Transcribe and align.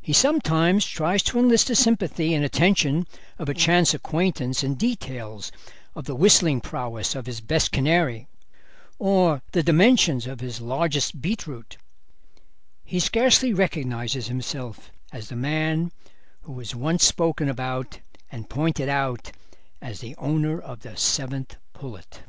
He 0.00 0.14
sometimes 0.14 0.86
tries 0.86 1.22
to 1.24 1.38
enlist 1.38 1.68
the 1.68 1.74
sympathy 1.76 2.32
and 2.32 2.42
attention 2.42 3.06
of 3.38 3.46
a 3.46 3.52
chance 3.52 3.92
acquaintance 3.92 4.64
in 4.64 4.74
details 4.74 5.52
of 5.94 6.06
the 6.06 6.14
whistling 6.14 6.62
prowess 6.62 7.14
of 7.14 7.26
his 7.26 7.42
best 7.42 7.70
canary 7.70 8.26
or 8.98 9.42
the 9.52 9.62
dimensions 9.62 10.26
of 10.26 10.40
his 10.40 10.62
largest 10.62 11.20
beetroot; 11.20 11.76
he 12.86 12.98
scarcely 12.98 13.52
recognises 13.52 14.28
himself 14.28 14.90
as 15.12 15.28
the 15.28 15.36
man 15.36 15.92
who 16.44 16.52
was 16.52 16.74
once 16.74 17.04
spoken 17.04 17.46
about 17.46 17.98
and 18.32 18.48
pointed 18.48 18.88
out 18.88 19.30
as 19.78 20.00
the 20.00 20.16
owner 20.16 20.58
of 20.58 20.80
the 20.80 20.96
Seventh 20.96 21.58
Pullet. 21.74 22.22